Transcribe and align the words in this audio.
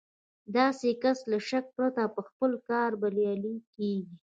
داسې 0.57 0.87
کس 1.03 1.19
له 1.31 1.37
شکه 1.49 1.71
پرته 1.75 2.03
په 2.15 2.21
خپل 2.29 2.51
کار 2.69 2.91
بريالی 3.01 3.55
کېږي. 3.73 4.15